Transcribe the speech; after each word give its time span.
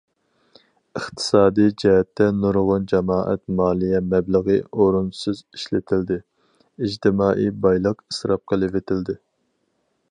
ئىقتىسادىي 0.99 1.69
جەھەتتە، 1.83 2.29
نۇرغۇن 2.37 2.87
جامائەت 2.93 3.43
مالىيە 3.59 4.01
مەبلىغى 4.15 4.57
ئورۇنسىز 4.71 5.45
ئىشلىتىلدى، 5.59 6.21
ئىجتىمائىي 6.87 7.55
بايلىق 7.67 8.05
ئىسراپ 8.07 8.47
قىلىۋېتىلدى. 8.53 9.21